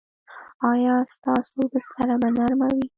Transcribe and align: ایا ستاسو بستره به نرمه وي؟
ایا 0.71 0.95
ستاسو 1.13 1.59
بستره 1.71 2.15
به 2.21 2.29
نرمه 2.37 2.67
وي؟ 2.77 2.85